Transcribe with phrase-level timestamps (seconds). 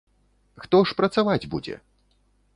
[0.63, 1.75] Хто ж працаваць будзе?